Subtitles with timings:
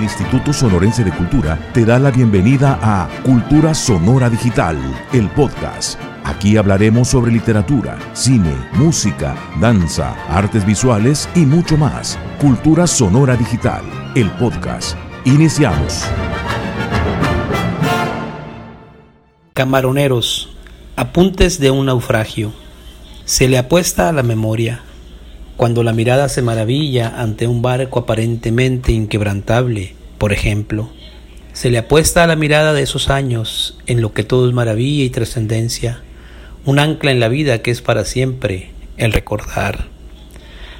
[0.00, 4.78] El Instituto Sonorense de Cultura te da la bienvenida a Cultura Sonora Digital,
[5.12, 6.00] el podcast.
[6.24, 12.18] Aquí hablaremos sobre literatura, cine, música, danza, artes visuales y mucho más.
[12.40, 13.82] Cultura Sonora Digital,
[14.14, 14.96] el podcast.
[15.26, 16.06] Iniciamos.
[19.52, 20.48] Camaroneros,
[20.96, 22.54] apuntes de un naufragio.
[23.26, 24.80] Se le apuesta a la memoria
[25.60, 30.90] cuando la mirada se maravilla ante un barco aparentemente inquebrantable, por ejemplo,
[31.54, 35.02] se le apuesta a la mirada de esos años en lo que todo es maravilla
[35.02, 36.02] y trascendencia,
[36.66, 39.86] un ancla en la vida que es para siempre, el recordar.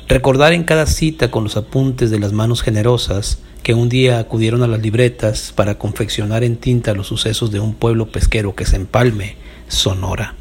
[0.09, 4.63] Recordar en cada cita con los apuntes de las manos generosas que un día acudieron
[4.63, 8.77] a las libretas para confeccionar en tinta los sucesos de un pueblo pesquero que se
[8.77, 9.37] empalme,
[9.69, 10.35] Sonora.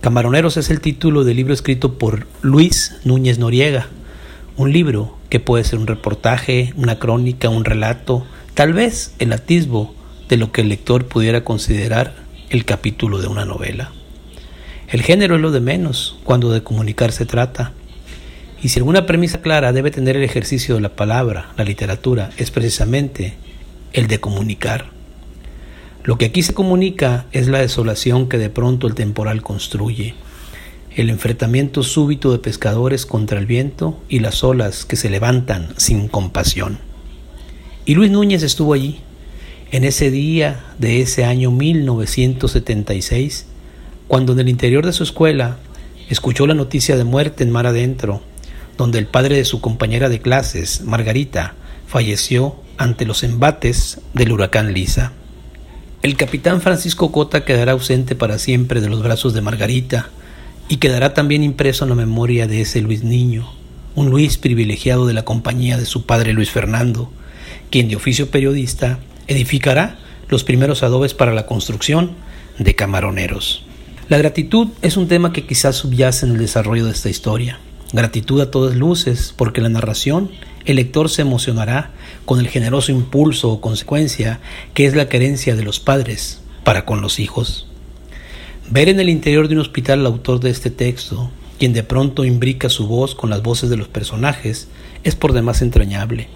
[0.00, 3.86] Camaroneros es el título del libro escrito por Luis Núñez Noriega,
[4.56, 9.92] un libro que puede ser un reportaje, una crónica, un relato, tal vez el atisbo
[10.28, 12.14] de lo que el lector pudiera considerar
[12.50, 13.90] el capítulo de una novela.
[14.86, 17.72] El género es lo de menos cuando de comunicar se trata.
[18.62, 22.52] Y si alguna premisa clara debe tener el ejercicio de la palabra, la literatura, es
[22.52, 23.34] precisamente
[23.92, 24.92] el de comunicar.
[26.04, 30.14] Lo que aquí se comunica es la desolación que de pronto el temporal construye,
[30.94, 36.06] el enfrentamiento súbito de pescadores contra el viento y las olas que se levantan sin
[36.06, 36.78] compasión.
[37.84, 39.00] Y Luis Núñez estuvo allí,
[39.72, 43.46] en ese día de ese año 1976,
[44.06, 45.58] cuando en el interior de su escuela
[46.08, 48.20] escuchó la noticia de muerte en mar adentro,
[48.78, 51.54] donde el padre de su compañera de clases, Margarita,
[51.88, 55.12] falleció ante los embates del huracán Lisa.
[56.02, 60.10] El capitán Francisco Cota quedará ausente para siempre de los brazos de Margarita
[60.68, 63.48] y quedará también impreso en la memoria de ese Luis Niño,
[63.94, 67.10] un Luis privilegiado de la compañía de su padre Luis Fernando,
[67.70, 69.98] quien de oficio periodista edificará
[70.28, 72.12] los primeros adobes para la construcción
[72.58, 73.64] de camaroneros.
[74.08, 77.58] La gratitud es un tema que quizás subyace en el desarrollo de esta historia.
[77.92, 80.30] Gratitud a todas luces, porque la narración
[80.64, 81.90] el lector se emocionará
[82.24, 84.40] con el generoso impulso o consecuencia
[84.72, 87.68] que es la querencia de los padres para con los hijos.
[88.70, 92.24] Ver en el interior de un hospital al autor de este texto, quien de pronto
[92.24, 94.68] imbrica su voz con las voces de los personajes,
[95.04, 96.28] es por demás entrañable,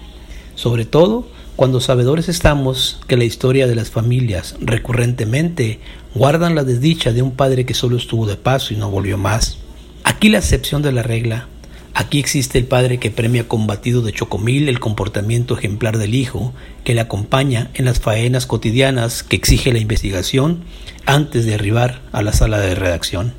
[0.54, 5.80] sobre todo cuando sabedores estamos que la historia de las familias recurrentemente
[6.14, 9.56] guardan la desdicha de un padre que solo estuvo de paso y no volvió más.
[10.04, 11.48] Aquí la excepción de la regla
[11.94, 16.54] Aquí existe el padre que premia combatido de chocomil el comportamiento ejemplar del hijo,
[16.84, 20.60] que le acompaña en las faenas cotidianas que exige la investigación
[21.06, 23.34] antes de arribar a la sala de redacción.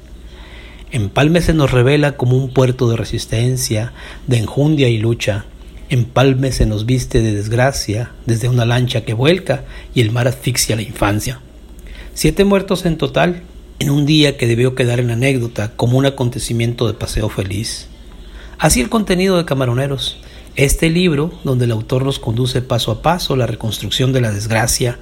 [0.91, 3.93] Empalme se nos revela como un puerto de resistencia,
[4.25, 5.45] de enjundia y lucha.
[5.89, 10.75] Empalme se nos viste de desgracia desde una lancha que vuelca y el mar asfixia
[10.75, 11.41] la infancia.
[12.15, 13.43] Siete muertos en total,
[13.77, 17.87] en un día que debió quedar en anécdota como un acontecimiento de paseo feliz.
[18.59, 20.17] Así el contenido de Camaroneros.
[20.57, 24.99] Este libro, donde el autor nos conduce paso a paso la reconstrucción de la desgracia,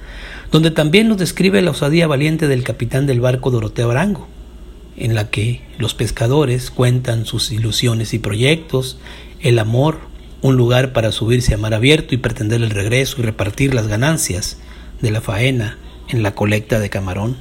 [0.52, 4.28] donde también nos describe la osadía valiente del capitán del barco Doroteo Arango,
[4.96, 9.00] en la que los pescadores cuentan sus ilusiones y proyectos,
[9.40, 9.98] el amor,
[10.40, 14.58] un lugar para subirse a mar abierto y pretender el regreso y repartir las ganancias
[15.02, 17.36] de la faena en la colecta de camarón.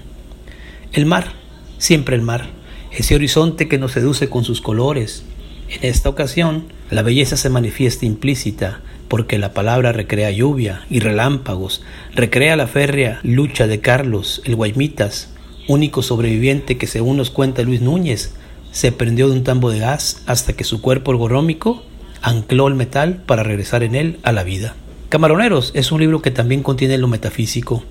[0.94, 1.33] El mar,
[1.77, 2.50] siempre el mar,
[2.91, 5.23] ese horizonte que nos seduce con sus colores,
[5.69, 11.83] en esta ocasión, la belleza se manifiesta implícita porque la palabra recrea lluvia y relámpagos,
[12.13, 15.29] recrea la férrea lucha de Carlos, el Guaymitas,
[15.67, 18.33] único sobreviviente que según nos cuenta Luis Núñez,
[18.72, 21.83] se prendió de un tambo de gas hasta que su cuerpo ergonómico
[22.22, 24.75] ancló el metal para regresar en él a la vida.
[25.09, 27.83] Camaroneros es un libro que también contiene lo metafísico,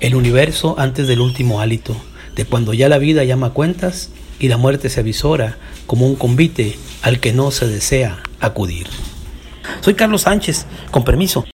[0.00, 1.96] el universo antes del último hálito,
[2.36, 5.56] de cuando ya la vida llama cuentas y la muerte se avisora
[5.86, 8.86] como un convite al que no se desea acudir.
[9.80, 11.44] Soy Carlos Sánchez, con permiso.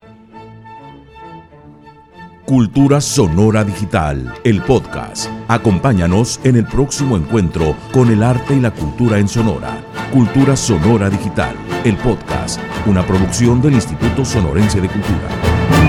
[2.51, 5.31] Cultura Sonora Digital, el podcast.
[5.47, 9.85] Acompáñanos en el próximo encuentro con el arte y la cultura en Sonora.
[10.13, 11.55] Cultura Sonora Digital,
[11.85, 15.80] el podcast, una producción del Instituto Sonorense de Cultura.